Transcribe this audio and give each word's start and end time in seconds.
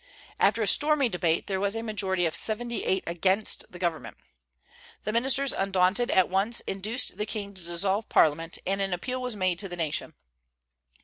After 0.39 0.63
a 0.63 0.67
stormy 0.67 1.09
debate 1.09 1.45
there 1.45 1.59
was 1.59 1.75
a 1.75 1.83
majority 1.83 2.25
of 2.25 2.35
seventy 2.35 2.83
eight 2.85 3.03
against 3.05 3.71
the 3.71 3.77
government. 3.77 4.17
The 5.03 5.11
ministers, 5.11 5.53
undaunted, 5.53 6.09
at 6.09 6.27
once 6.27 6.59
induced 6.61 7.19
the 7.19 7.27
king 7.27 7.53
to 7.53 7.61
dissolve 7.63 8.09
Parliament, 8.09 8.57
and 8.65 8.81
an 8.81 8.93
appeal 8.93 9.21
was 9.21 9.35
made 9.35 9.59
to 9.59 9.69
the 9.69 9.77
nation. 9.77 10.15